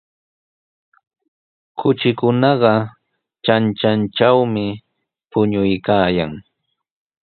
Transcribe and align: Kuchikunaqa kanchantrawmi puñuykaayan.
Kuchikunaqa 1.77 2.71
kanchantrawmi 3.45 4.65
puñuykaayan. 5.29 6.31